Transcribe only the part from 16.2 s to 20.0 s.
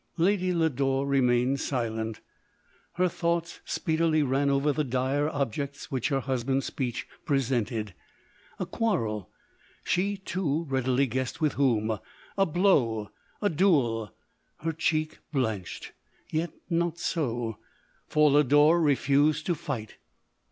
yet not so; for Lodore refused to fight.